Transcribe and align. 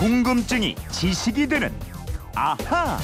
궁금증이 0.00 0.76
지식이 0.90 1.46
되는 1.46 1.70
아하. 2.34 2.98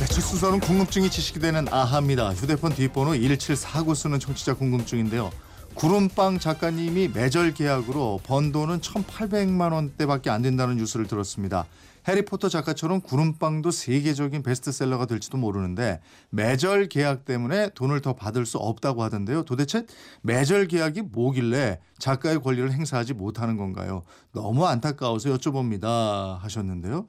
매출 0.00 0.20
순서는 0.20 0.58
궁금증이 0.58 1.08
지식이 1.08 1.38
되는 1.38 1.72
아하입니다. 1.72 2.32
휴대폰 2.34 2.74
뒷번호 2.74 3.14
1749 3.14 3.94
쓰는 3.94 4.18
청취자 4.18 4.54
궁금증인데요. 4.54 5.30
구름빵 5.74 6.40
작가님이 6.40 7.06
매절 7.14 7.54
계약으로 7.54 8.18
번 8.24 8.50
돈은 8.50 8.80
1,800만 8.80 9.72
원대밖에 9.72 10.28
안 10.28 10.42
된다는 10.42 10.78
뉴스를 10.78 11.06
들었습니다. 11.06 11.66
해리포터 12.08 12.48
작가처럼 12.48 13.00
구름빵도 13.00 13.70
세계적인 13.70 14.42
베스트셀러가 14.42 15.06
될지도 15.06 15.36
모르는데 15.38 16.00
매절 16.30 16.88
계약 16.88 17.24
때문에 17.24 17.70
돈을 17.74 18.00
더 18.00 18.14
받을 18.14 18.46
수 18.46 18.58
없다고 18.58 19.02
하던데요. 19.02 19.44
도대체 19.44 19.84
매절 20.22 20.66
계약이 20.68 21.02
뭐길래 21.02 21.80
작가의 21.98 22.40
권리를 22.42 22.72
행사하지 22.72 23.14
못하는 23.14 23.56
건가요? 23.56 24.02
너무 24.32 24.66
안타까워서 24.66 25.30
여쭤봅니다 25.36 26.38
하셨는데요. 26.38 27.06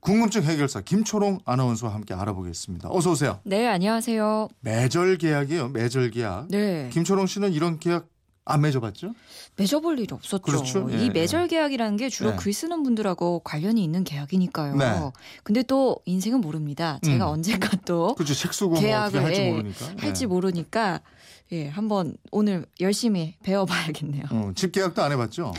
궁금증 0.00 0.42
해결사 0.42 0.80
김초롱 0.80 1.40
아나운서와 1.44 1.92
함께 1.92 2.14
알아보겠습니다. 2.14 2.88
어서 2.90 3.10
오세요. 3.10 3.40
네, 3.44 3.68
안녕하세요. 3.68 4.48
매절 4.60 5.18
계약이에요. 5.18 5.68
매절 5.68 6.10
계약. 6.10 6.48
네. 6.48 6.88
김초롱 6.90 7.26
씨는 7.26 7.52
이런 7.52 7.78
계약 7.78 8.08
안 8.50 8.60
맺어봤죠? 8.62 9.14
맺어볼 9.56 9.98
일이 9.98 10.08
없었죠. 10.12 10.42
그렇죠. 10.42 10.88
예, 10.92 11.04
이 11.04 11.10
매절 11.10 11.48
계약이라는 11.48 11.96
게 11.96 12.08
주로 12.08 12.32
예. 12.32 12.36
글 12.36 12.52
쓰는 12.52 12.82
분들하고 12.82 13.40
관련이 13.40 13.82
있는 13.82 14.04
계약이니까요. 14.04 14.76
네. 14.76 15.10
근데 15.42 15.62
또 15.62 15.98
인생은 16.06 16.40
모릅니다. 16.40 16.98
제가 17.02 17.26
음. 17.26 17.32
언젠가 17.32 17.70
또 17.84 18.14
그렇죠. 18.14 18.34
책 18.34 18.52
쓰고 18.52 18.72
뭐 18.72 18.80
계약을 18.80 19.22
할지 19.22 19.40
예, 19.40 19.50
모르니까. 19.50 19.86
할지 19.98 20.24
예. 20.24 20.26
모르니까 20.26 21.00
예, 21.52 21.68
한번 21.68 22.16
오늘 22.30 22.64
열심히 22.80 23.34
배워봐야겠네요. 23.42 24.24
어, 24.30 24.52
집 24.54 24.72
계약도 24.72 25.02
안 25.02 25.12
해봤죠? 25.12 25.52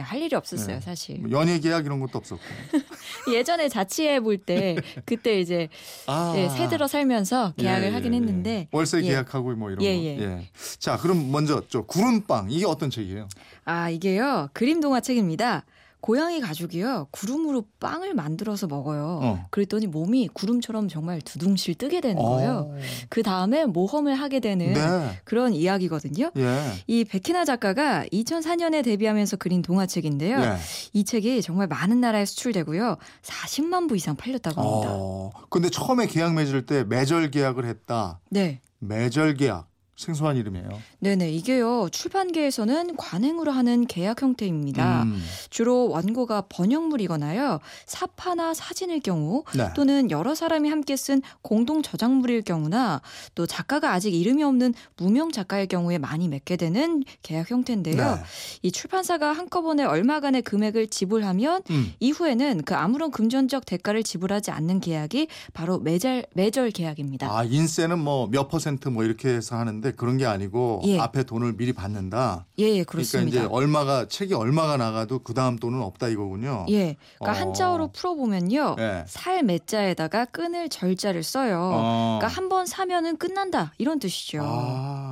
예, 0.00 0.02
할 0.02 0.20
일이 0.22 0.34
없었어요, 0.34 0.76
네. 0.76 0.80
사실. 0.80 1.18
뭐 1.20 1.30
연예 1.30 1.58
계약 1.58 1.84
이런 1.86 2.00
것도 2.00 2.18
없었고. 2.18 2.42
예전에 3.32 3.68
자취해 3.68 4.20
볼 4.20 4.38
때 4.40 4.76
그때 5.04 5.38
이제 5.38 5.68
아. 6.06 6.32
예, 6.36 6.48
새 6.48 6.68
들어 6.68 6.86
살면서 6.88 7.52
계약을 7.58 7.88
예, 7.88 7.92
하긴 7.92 8.14
예, 8.14 8.16
했는데 8.16 8.50
예. 8.50 8.68
월세 8.72 8.98
예. 8.98 9.02
계약하고 9.02 9.54
뭐 9.54 9.70
이런 9.70 9.82
예, 9.82 10.16
거. 10.16 10.22
예. 10.22 10.48
자, 10.78 10.96
그럼 10.96 11.30
먼저 11.30 11.62
저 11.68 11.82
구름빵 11.82 12.50
이게 12.50 12.64
어떤 12.64 12.88
책이에요? 12.90 13.28
아, 13.66 13.90
이게요. 13.90 14.48
그림 14.54 14.80
동화 14.80 15.00
책입니다. 15.00 15.64
고양이 16.00 16.40
가족이요. 16.40 17.08
구름으로 17.10 17.64
빵을 17.78 18.14
만들어서 18.14 18.66
먹어요. 18.66 19.20
어. 19.22 19.46
그랬더니 19.50 19.86
몸이 19.86 20.28
구름처럼 20.32 20.88
정말 20.88 21.20
두둥실 21.20 21.74
뜨게 21.74 22.00
되는 22.00 22.16
거예요. 22.16 22.70
어. 22.70 22.78
그 23.08 23.22
다음에 23.22 23.64
모험을 23.66 24.14
하게 24.14 24.40
되는 24.40 24.72
네. 24.72 25.20
그런 25.24 25.52
이야기거든요. 25.52 26.30
예. 26.36 26.60
이 26.86 27.04
백희나 27.04 27.44
작가가 27.44 28.04
2004년에 28.12 28.84
데뷔하면서 28.84 29.36
그린 29.36 29.62
동화책인데요. 29.62 30.40
예. 30.40 30.56
이 30.92 31.04
책이 31.04 31.42
정말 31.42 31.66
많은 31.66 32.00
나라에 32.00 32.24
수출되고요. 32.24 32.96
40만 33.22 33.88
부 33.88 33.96
이상 33.96 34.16
팔렸다고 34.16 34.60
합니다. 34.60 34.88
어. 34.92 35.30
근데 35.48 35.70
처음에 35.70 36.06
계약 36.06 36.34
맺을 36.34 36.66
때 36.66 36.84
매절 36.84 37.30
계약을 37.30 37.64
했다. 37.66 38.20
네. 38.30 38.60
매절 38.78 39.34
계약. 39.34 39.69
생소한 40.00 40.36
이름이에요. 40.36 40.68
네네. 41.00 41.30
이게요. 41.32 41.88
출판계에서는 41.92 42.96
관행으로 42.96 43.52
하는 43.52 43.86
계약 43.86 44.22
형태입니다. 44.22 45.02
음. 45.02 45.22
주로 45.50 45.88
원고가 45.90 46.44
번역물이거나요. 46.48 47.60
사파나 47.86 48.54
사진일 48.54 49.00
경우 49.00 49.44
네. 49.54 49.68
또는 49.74 50.10
여러 50.10 50.34
사람이 50.34 50.70
함께 50.70 50.96
쓴 50.96 51.20
공동 51.42 51.82
저작물일 51.82 52.42
경우나 52.42 53.02
또 53.34 53.46
작가가 53.46 53.92
아직 53.92 54.14
이름이 54.14 54.42
없는 54.42 54.72
무명 54.96 55.30
작가일 55.30 55.66
경우에 55.66 55.98
많이 55.98 56.28
맺게 56.28 56.56
되는 56.56 57.04
계약 57.22 57.50
형태인데요. 57.50 57.96
네. 57.96 58.22
이 58.62 58.72
출판사가 58.72 59.32
한꺼번에 59.32 59.84
얼마간의 59.84 60.42
금액을 60.42 60.88
지불하면 60.88 61.62
음. 61.70 61.92
이후에는 62.00 62.62
그 62.64 62.74
아무런 62.74 63.10
금전적 63.10 63.66
대가를 63.66 64.02
지불하지 64.02 64.50
않는 64.50 64.80
계약이 64.80 65.28
바로 65.52 65.78
매절 65.78 66.24
매절 66.34 66.70
계약입니다. 66.70 67.30
아, 67.30 67.44
인세는 67.44 67.98
뭐 67.98 68.30
몇 68.30 68.48
퍼센트 68.48 68.88
뭐 68.88 69.04
이렇게 69.04 69.28
해서 69.28 69.56
하는데 69.56 69.89
그런 69.92 70.16
게 70.18 70.26
아니고 70.26 70.82
예. 70.84 70.98
앞에 70.98 71.22
돈을 71.24 71.56
미리 71.56 71.72
받는다. 71.72 72.46
예, 72.58 72.64
예, 72.64 72.68
그러니까 72.84 72.92
그렇습니다. 72.92 73.38
이제 73.38 73.46
얼마가 73.50 74.06
책이 74.08 74.34
얼마가 74.34 74.76
나가도 74.76 75.20
그 75.20 75.34
다음 75.34 75.56
돈은 75.58 75.80
없다 75.82 76.08
이거군요. 76.08 76.66
예. 76.70 76.96
그러니까 77.18 77.38
어. 77.38 77.42
한자어로 77.46 77.92
풀어 77.92 78.14
보면요. 78.14 78.76
예. 78.78 79.04
살 79.08 79.42
매자에다가 79.42 80.24
끈을 80.26 80.68
절자를 80.68 81.22
써요. 81.22 81.70
어. 81.72 82.18
그러니까 82.20 82.36
한 82.40 82.50
번 82.50 82.66
사면은 82.66 83.16
끝난다 83.16 83.72
이런 83.78 83.98
뜻이죠. 84.00 84.40
아. 84.42 85.09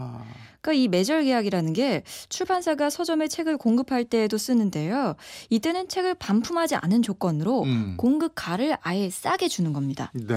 그러니까 0.61 0.83
이 0.83 0.89
매절 0.89 1.25
계약이라는 1.25 1.73
게 1.73 2.03
출판사가 2.29 2.91
서점에 2.91 3.29
책을 3.29 3.57
공급할 3.59 4.05
때에도 4.05 4.39
쓰는데요. 4.39 5.15
이때는 5.51 5.89
책을 5.89 6.15
반품하지 6.15 6.75
않은 6.77 7.03
조건으로 7.03 7.63
음. 7.63 7.95
공급가를 7.97 8.77
아예 8.83 9.09
싸게 9.11 9.49
주는 9.49 9.73
겁니다. 9.73 10.11
네. 10.15 10.35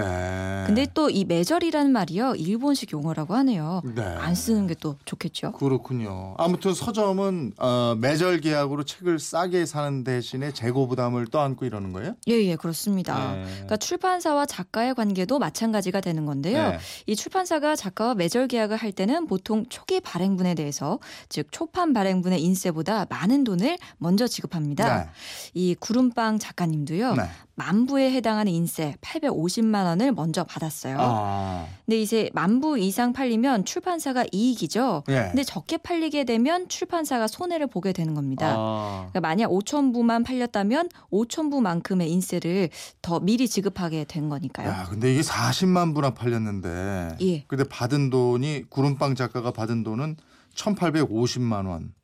근데 0.66 0.86
또 0.94 1.10
이 1.12 1.24
매절이라는 1.26 1.90
말이요 1.92 2.36
일본식 2.36 2.92
용어라고 2.92 3.34
하네요. 3.34 3.82
네. 3.94 4.02
안 4.02 4.34
쓰는 4.34 4.66
게 4.66 4.72
또 4.80 4.96
좋겠죠. 5.04 5.52
그렇군요. 5.52 6.34
아무튼 6.38 6.72
서점은 6.74 7.52
어, 7.58 7.94
매절 8.00 8.40
계약으로 8.40 8.84
책을 8.84 9.18
싸게 9.18 9.66
사는 9.66 10.02
대신에 10.02 10.52
재고 10.52 10.88
부담을 10.88 11.26
떠안고 11.26 11.66
이러는 11.66 11.92
거예요? 11.92 12.14
예 12.28 12.42
예 12.46 12.56
그렇습니다. 12.56 13.34
네. 13.34 13.44
그러니까 13.52 13.76
출판사와 13.76 14.46
작가의 14.46 14.94
관계도 14.94 15.38
마찬가지가 15.38 16.00
되는 16.00 16.24
건데요. 16.26 16.70
네. 16.70 16.78
이 17.06 17.14
출판사가 17.14 17.76
작가와 17.76 18.14
매절 18.14 18.48
계약을 18.48 18.76
할 18.78 18.92
때는 18.92 19.26
보통 19.26 19.66
초기 19.68 20.00
발행 20.00 20.21
분에 20.36 20.54
대해서 20.54 20.98
즉 21.28 21.48
초판 21.50 21.92
발행분의 21.92 22.42
인세보다 22.42 23.06
많은 23.08 23.44
돈을 23.44 23.78
먼저 23.98 24.26
지급합니다. 24.26 25.10
이 25.54 25.74
구름빵 25.78 26.38
작가님도요. 26.38 27.14
네. 27.14 27.22
만 27.54 27.86
부에 27.86 28.10
해당하는 28.10 28.50
인세 28.52 28.96
850만 29.02 29.84
원을 29.84 30.12
먼저 30.12 30.42
받았어요. 30.42 30.96
아. 30.98 31.66
근데 31.84 32.00
이제 32.00 32.30
만부 32.32 32.78
이상 32.78 33.12
팔리면 33.12 33.66
출판사가 33.66 34.24
이익이죠. 34.32 35.04
예. 35.10 35.28
근데 35.28 35.44
적게 35.44 35.76
팔리게 35.76 36.24
되면 36.24 36.68
출판사가 36.68 37.26
손해를 37.26 37.66
보게 37.66 37.92
되는 37.92 38.14
겁니다. 38.14 38.54
아. 38.56 39.08
그러니까 39.10 39.20
만약 39.20 39.50
5천 39.50 39.92
부만 39.92 40.24
팔렸다면 40.24 40.88
5천 41.12 41.50
부만큼의 41.50 42.10
인세를 42.10 42.70
더 43.02 43.20
미리 43.20 43.46
지급하게 43.46 44.04
된 44.04 44.28
거니까요. 44.30 44.68
야, 44.68 44.86
근데 44.88 45.12
이게 45.12 45.20
40만 45.20 45.94
부나 45.94 46.14
팔렸는데. 46.14 47.16
예. 47.20 47.44
근데 47.46 47.64
받은 47.64 48.08
돈이 48.10 48.64
구름빵 48.70 49.14
작가가 49.14 49.52
받은 49.52 49.82
돈은 49.82 50.11
1,850만 50.54 51.68
원. 51.68 51.94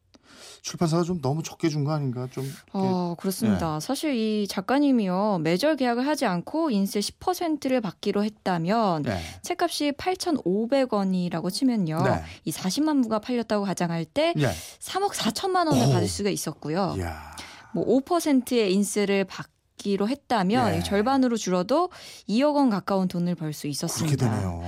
출판사가 0.60 1.04
좀 1.04 1.20
너무 1.22 1.42
적게 1.42 1.68
준 1.68 1.84
거 1.84 1.92
아닌가? 1.92 2.26
좀. 2.30 2.44
어, 2.72 3.14
그렇습니다. 3.18 3.78
사실 3.80 4.14
이 4.14 4.46
작가님이요. 4.48 5.38
매절 5.42 5.76
계약을 5.76 6.06
하지 6.06 6.26
않고 6.26 6.70
인세 6.70 6.98
10%를 7.00 7.80
받기로 7.80 8.24
했다면 8.24 9.02
네. 9.04 9.20
책값이 9.42 9.92
8,500원이라고 9.92 11.50
치면요. 11.52 12.02
네. 12.02 12.22
이 12.44 12.50
40만 12.50 13.02
부가 13.02 13.18
팔렸다고 13.18 13.64
가정할 13.64 14.04
때 14.04 14.34
예. 14.36 14.50
3억 14.80 15.12
4천만 15.12 15.68
원을 15.68 15.86
오. 15.86 15.92
받을 15.92 16.08
수가 16.08 16.30
있었고요. 16.30 16.94
이야. 16.98 17.36
뭐 17.72 17.84
5%의 18.02 18.72
인세를 18.74 19.24
받 19.24 19.46
기로 19.78 20.08
했다면 20.08 20.74
예. 20.74 20.82
절반으로 20.82 21.36
줄어도 21.38 21.88
2억 22.28 22.56
원 22.56 22.68
가까운 22.68 23.08
돈을 23.08 23.34
벌 23.36 23.48
수 23.54 23.66
있었습니다. 23.68 24.60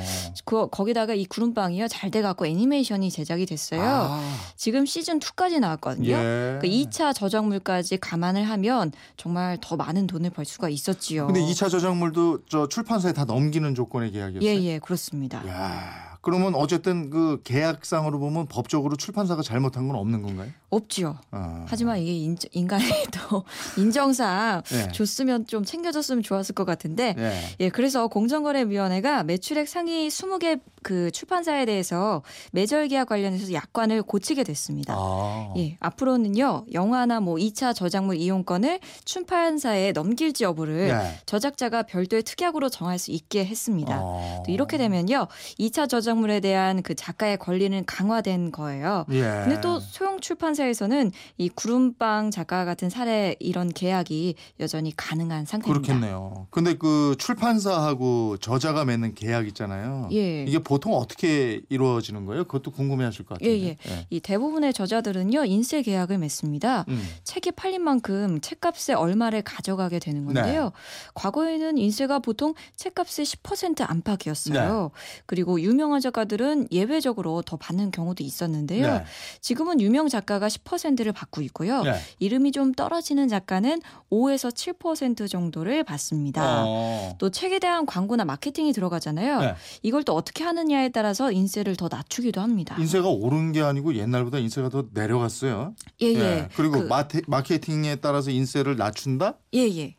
그 0.46 0.68
거기다가 0.70 1.12
이 1.14 1.26
구름빵이요 1.26 1.88
잘 1.88 2.10
돼갖고 2.10 2.46
애니메이션이 2.46 3.10
제작이 3.10 3.44
됐어요. 3.44 3.82
아. 3.82 4.34
지금 4.56 4.86
시즌 4.86 5.18
2까지 5.18 5.58
나왔거든요. 5.60 6.10
예. 6.10 6.58
그 6.62 6.66
2차 6.66 7.14
저작물까지 7.14 7.98
감안을 7.98 8.48
하면 8.48 8.92
정말 9.18 9.58
더 9.60 9.76
많은 9.76 10.06
돈을 10.06 10.30
벌 10.30 10.44
수가 10.46 10.68
있었지요. 10.70 11.26
근데 11.26 11.40
2차 11.40 11.68
저작물도 11.70 12.44
저 12.48 12.68
출판사에 12.68 13.12
다 13.12 13.24
넘기는 13.24 13.74
조건의 13.74 14.12
계약이었어요. 14.12 14.48
예, 14.48 14.54
예, 14.62 14.78
그렇습니다. 14.78 15.46
야, 15.46 16.16
그러면 16.22 16.54
어쨌든 16.54 17.10
그 17.10 17.40
계약상으로 17.44 18.18
보면 18.18 18.46
법적으로 18.46 18.96
출판사가 18.96 19.42
잘못한 19.42 19.88
건 19.88 19.96
없는 19.96 20.22
건가요? 20.22 20.50
없지요. 20.70 21.18
아. 21.32 21.64
하지만 21.68 21.98
이게 21.98 22.12
인, 22.12 22.36
인간의 22.52 22.86
또 23.10 23.44
인정상 23.76 24.62
예. 24.72 24.92
줬으면 24.92 25.46
좀 25.46 25.64
챙겨줬으면 25.64 26.22
좋았을 26.22 26.54
것 26.54 26.64
같은데 26.64 27.14
예. 27.18 27.32
예, 27.58 27.68
그래서 27.68 28.08
공정거래위원회가 28.08 29.24
매출액 29.24 29.68
상위 29.68 30.08
20개 30.08 30.60
그 30.82 31.10
출판사에 31.10 31.66
대해서 31.66 32.22
매절 32.52 32.88
계약 32.88 33.08
관련해서 33.08 33.52
약관을 33.52 34.02
고치게 34.02 34.44
됐습니다. 34.44 34.94
아. 34.96 35.52
예, 35.56 35.76
앞으로는요, 35.80 36.66
영화나 36.72 37.20
뭐 37.20 37.34
2차 37.34 37.74
저작물 37.74 38.16
이용권을 38.16 38.80
출판사에 39.04 39.92
넘길지 39.92 40.44
여부를 40.44 40.88
예. 40.88 41.18
저작자가 41.26 41.82
별도의 41.82 42.22
특약으로 42.22 42.68
정할 42.68 42.98
수 42.98 43.10
있게 43.10 43.44
했습니다. 43.44 43.98
어. 44.00 44.42
또 44.46 44.52
이렇게 44.52 44.78
되면요, 44.78 45.26
2차 45.58 45.88
저작물에 45.88 46.40
대한 46.40 46.82
그 46.82 46.94
작가의 46.94 47.36
권리는 47.36 47.84
강화된 47.84 48.52
거예요. 48.52 49.04
예. 49.10 49.20
근데 49.20 49.60
또 49.60 49.80
소형 49.80 50.20
출판사 50.20 50.59
출판사에서는 50.60 51.10
이 51.38 51.48
구름빵 51.48 52.30
작가 52.30 52.64
같은 52.64 52.90
사례 52.90 53.34
이런 53.40 53.70
계약이 53.70 54.34
여전히 54.60 54.94
가능한 54.94 55.46
상태입니다. 55.46 55.80
그렇겠네요. 55.80 56.46
근데 56.50 56.74
그 56.74 57.16
출판사하고 57.18 58.36
저자가 58.36 58.84
맺는 58.84 59.14
계약 59.14 59.46
있잖아요. 59.48 60.08
예. 60.12 60.44
이게 60.44 60.58
보통 60.58 60.94
어떻게 60.94 61.62
이루어지는 61.70 62.26
거예요? 62.26 62.44
그것도 62.44 62.70
궁금해하실 62.72 63.24
것 63.24 63.38
같은데. 63.38 63.62
예, 63.64 63.68
예. 63.70 64.06
이 64.10 64.20
대부분의 64.20 64.72
저자들은요 64.74 65.46
인쇄 65.46 65.82
계약을 65.82 66.18
맺습니다. 66.18 66.84
음. 66.88 67.02
책이 67.24 67.52
팔린 67.52 67.82
만큼 67.82 68.40
책값의 68.40 68.96
얼마를 68.96 69.42
가져가게 69.42 69.98
되는 69.98 70.26
네. 70.28 70.34
건데요. 70.34 70.72
과거에는 71.14 71.78
인쇄가 71.78 72.18
보통 72.18 72.54
책값의 72.76 73.24
10% 73.24 73.88
안팎이었어요. 73.88 74.82
네. 74.82 75.22
그리고 75.26 75.60
유명한 75.60 76.00
작가들은 76.00 76.68
예외적으로 76.70 77.42
더 77.42 77.56
받는 77.56 77.90
경우도 77.90 78.22
있었는데요. 78.22 78.86
네. 78.86 79.04
지금은 79.40 79.80
유명 79.80 80.08
작가가 80.08 80.49
10%를 80.50 81.12
받고 81.12 81.40
있고요. 81.42 81.82
네. 81.82 81.94
이름이 82.18 82.52
좀 82.52 82.72
떨어지는 82.72 83.28
작가는 83.28 83.80
5에서 84.10 84.50
7% 84.52 85.28
정도를 85.30 85.84
받습니다. 85.84 86.64
어. 86.66 87.14
또 87.18 87.30
책에 87.30 87.58
대한 87.58 87.86
광고나 87.86 88.24
마케팅이 88.24 88.72
들어가잖아요. 88.72 89.40
네. 89.40 89.54
이걸 89.82 90.02
또 90.04 90.14
어떻게 90.14 90.44
하느냐에 90.44 90.90
따라서 90.90 91.32
인세를 91.32 91.76
더 91.76 91.88
낮추기도 91.90 92.40
합니다. 92.40 92.76
인쇄가 92.78 93.08
오른 93.08 93.52
게 93.52 93.62
아니고 93.62 93.94
옛날보다 93.94 94.38
인쇄가 94.38 94.68
더 94.68 94.84
내려갔어요. 94.92 95.74
예, 96.02 96.06
예. 96.08 96.48
그리고 96.56 96.80
그- 96.80 96.86
마케, 96.86 97.20
마케팅에 97.26 97.96
따라서 97.96 98.30
인쇄를 98.30 98.76
낮춘다? 98.76 99.38
예, 99.54 99.60
예. 99.76 99.96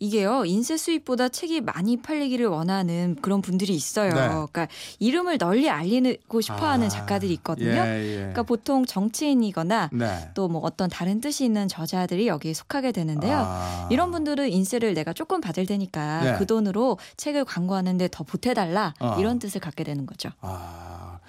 이게요, 0.00 0.44
인쇄 0.44 0.76
수입보다 0.76 1.28
책이 1.28 1.60
많이 1.62 1.96
팔리기를 1.96 2.46
원하는 2.46 3.16
그런 3.20 3.42
분들이 3.42 3.74
있어요. 3.74 4.10
네. 4.10 4.28
그러니까 4.28 4.68
이름을 5.00 5.38
널리 5.38 5.68
알리고 5.68 6.40
싶어 6.40 6.68
하는 6.68 6.86
아, 6.86 6.88
작가들이 6.88 7.32
있거든요. 7.34 7.70
예, 7.70 8.04
예. 8.04 8.16
그러니까 8.16 8.44
보통 8.44 8.84
정치인이거나 8.84 9.90
네. 9.92 10.30
또뭐 10.34 10.60
어떤 10.60 10.88
다른 10.88 11.20
뜻이 11.20 11.44
있는 11.44 11.66
저자들이 11.66 12.28
여기에 12.28 12.54
속하게 12.54 12.92
되는데요. 12.92 13.36
아. 13.44 13.88
이런 13.90 14.12
분들은 14.12 14.50
인쇄를 14.50 14.94
내가 14.94 15.12
조금 15.12 15.40
받을 15.40 15.66
테니까 15.66 16.20
네. 16.22 16.38
그 16.38 16.46
돈으로 16.46 16.98
책을 17.16 17.44
광고하는데 17.44 18.08
더 18.12 18.22
보태달라 18.24 18.94
어. 19.00 19.16
이런 19.18 19.38
뜻을 19.38 19.60
갖게 19.60 19.82
되는 19.82 20.06
거죠. 20.06 20.30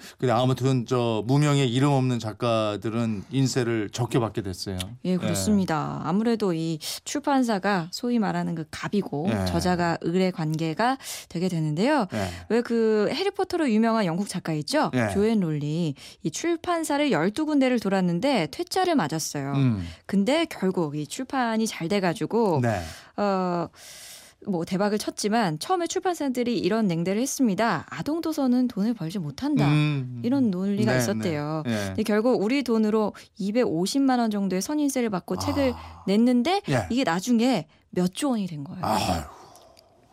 아, 0.00 0.14
근데 0.18 0.32
아무튼 0.32 0.86
저 0.86 1.22
무명의 1.26 1.70
이름 1.70 1.90
없는 1.92 2.18
작가들은 2.18 3.24
인쇄를 3.30 3.90
적게 3.90 4.18
받게 4.18 4.42
됐어요. 4.42 4.78
예, 5.04 5.16
그렇습니다. 5.16 6.00
아무래도 6.04 6.54
이 6.54 6.78
출판사가 7.04 7.88
소위 7.90 8.18
말하는 8.18 8.54
그 8.54 8.64
갑이고 8.70 9.28
예. 9.30 9.44
저자가 9.46 9.98
을의 10.04 10.32
관계가 10.32 10.96
되게 11.28 11.48
되는데요. 11.48 12.06
예. 12.14 12.28
왜그 12.48 13.10
해리포터로 13.12 13.70
유명한 13.70 14.06
영국 14.06 14.28
작가 14.28 14.52
있죠? 14.54 14.90
예. 14.94 15.10
조앤 15.12 15.40
롤리. 15.40 15.94
이 16.22 16.30
출판사를 16.30 17.10
12군데를 17.10 17.82
돌았는데 17.82 18.48
퇴짜를 18.50 18.94
맞았어요. 18.94 19.52
음. 19.52 19.86
근데 20.06 20.46
결국 20.46 20.96
이 20.96 21.06
출판이 21.06 21.66
잘 21.66 21.90
돼 21.90 21.98
가지고 21.98 22.60
네. 22.62 22.80
어. 23.16 23.66
뭐 24.46 24.64
대박을 24.64 24.98
쳤지만 24.98 25.58
처음에 25.58 25.86
출판사들이 25.86 26.58
이런 26.58 26.86
냉대를 26.86 27.20
했습니다. 27.20 27.86
아동 27.90 28.20
도서는 28.22 28.68
돈을 28.68 28.94
벌지 28.94 29.18
못한다. 29.18 29.68
음. 29.68 30.22
이런 30.24 30.50
논리가 30.50 30.92
네, 30.92 30.98
있었대요. 30.98 31.62
네. 31.66 31.72
예. 31.72 31.86
근데 31.88 32.02
결국 32.04 32.42
우리 32.42 32.62
돈으로 32.62 33.12
250만 33.38 34.18
원 34.18 34.30
정도의 34.30 34.62
선인세를 34.62 35.10
받고 35.10 35.36
책을 35.36 35.72
아. 35.74 36.04
냈는데 36.06 36.62
예. 36.70 36.86
이게 36.90 37.04
나중에 37.04 37.66
몇 37.90 38.14
조 38.14 38.30
원이 38.30 38.46
된 38.46 38.64
거예요. 38.64 38.80
아유, 38.84 39.22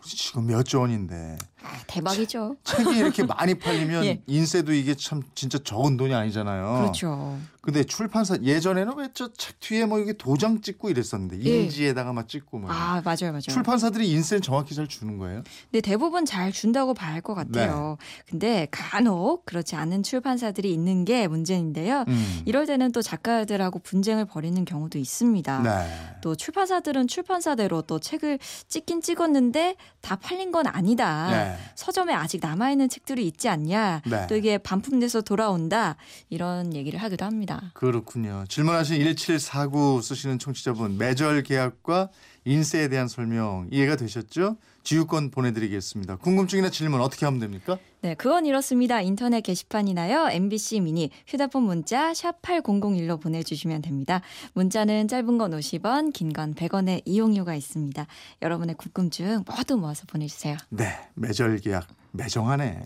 지금 0.03 0.47
몇 0.47 0.63
조 0.63 0.81
원인데 0.81 1.37
아, 1.63 1.79
대박이죠. 1.87 2.55
책이 2.63 2.97
이렇게 2.97 3.23
많이 3.25 3.55
팔리면 3.55 4.03
예. 4.05 4.21
인쇄도 4.27 4.73
이게 4.73 4.93
참 4.95 5.21
진짜 5.35 5.57
적은 5.57 5.97
돈이 5.97 6.13
아니잖아요. 6.13 6.81
그렇죠. 6.81 7.37
근데 7.61 7.83
출판사 7.83 8.37
예전에는 8.41 8.93
왜 8.95 9.07
저 9.13 9.27
책 9.37 9.59
뒤에 9.59 9.85
뭐 9.85 9.99
이게 9.99 10.13
도장 10.13 10.61
찍고 10.61 10.89
이랬었는데 10.89 11.43
예. 11.43 11.63
인지에다가 11.63 12.13
막 12.13 12.29
찍고 12.29 12.59
뭐아 12.59 13.01
맞아요, 13.03 13.31
맞아요. 13.31 13.39
출판사들이 13.41 14.09
인쇄를 14.11 14.39
정확히 14.41 14.73
잘 14.75 14.87
주는 14.87 15.17
거예요? 15.17 15.43
근데 15.71 15.81
대부분 15.81 16.23
잘 16.25 16.51
준다고 16.53 16.93
봐야 16.93 17.13
할 17.13 17.21
것 17.21 17.33
같아요. 17.33 17.97
네. 17.99 18.23
근데 18.29 18.67
간혹 18.71 19.45
그렇지 19.45 19.75
않은 19.75 20.03
출판사들이 20.03 20.71
있는 20.71 21.03
게 21.03 21.27
문제인데요. 21.27 22.05
음. 22.07 22.41
이럴 22.45 22.65
때는 22.67 22.91
또 22.93 23.01
작가들하고 23.01 23.79
분쟁을 23.79 24.25
벌이는 24.25 24.63
경우도 24.63 24.97
있습니다. 24.99 25.61
네. 25.63 26.17
또 26.21 26.35
출판사들은 26.35 27.07
출판사대로 27.07 27.81
또 27.81 27.99
책을 27.99 28.39
찍긴 28.69 29.01
찍었는데 29.01 29.75
다 30.01 30.15
팔린 30.15 30.51
건 30.51 30.67
아니다. 30.67 31.27
네. 31.31 31.46
서점에 31.75 32.13
아직 32.13 32.39
남아 32.41 32.71
있는 32.71 32.89
책들이 32.89 33.25
있지 33.27 33.49
않냐. 33.49 34.01
네. 34.05 34.27
또 34.27 34.35
이게 34.35 34.57
반품돼서 34.57 35.21
돌아온다. 35.21 35.95
이런 36.29 36.73
얘기를 36.73 37.01
하기도 37.01 37.25
합니다. 37.25 37.71
그렇군요. 37.73 38.45
질문하신 38.47 38.97
1749 38.97 40.01
쓰시는 40.01 40.39
청취자분 40.39 40.97
매절 40.97 41.43
계약과 41.43 42.09
인쇄에 42.47 42.87
대한 42.87 43.07
설명 43.09 43.67
이해가 43.71 43.97
되셨죠? 43.97 44.55
지유권 44.83 45.31
보내드리겠습니다. 45.31 46.15
궁금증이나 46.15 46.69
질문 46.69 47.01
어떻게 47.01 47.25
하면 47.25 47.41
됩니까? 47.41 47.77
네, 48.01 48.15
그건 48.15 48.45
이렇습니다. 48.45 49.01
인터넷 49.01 49.41
게시판이나요. 49.41 50.29
MBC 50.31 50.79
미니 50.79 51.09
휴대폰 51.27 51.63
문자 51.63 52.13
샵 52.13 52.41
8001로 52.41 53.19
보내주시면 53.19 53.81
됩니다. 53.81 54.21
문자는 54.53 55.09
짧은 55.09 55.37
건 55.37 55.51
50원, 55.51 56.13
긴 56.13 56.31
건 56.31 56.53
100원의 56.55 57.01
이용료가 57.03 57.53
있습니다. 57.53 58.07
여러분의 58.41 58.75
궁금증 58.75 59.43
모두 59.45 59.75
모아서 59.75 60.05
보내주세요. 60.07 60.55
네, 60.69 60.87
매절 61.15 61.57
계약 61.59 61.87
매정하네. 62.13 62.79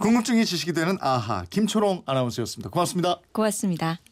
궁금증이 0.00 0.46
지식이 0.46 0.72
되는 0.72 0.96
아하 1.02 1.44
김초롱 1.50 2.04
아나운서였습니다. 2.06 2.70
고맙습니다. 2.70 3.20
고맙습니다. 3.32 3.98